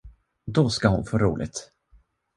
[0.47, 1.71] Då skall hon få roligt!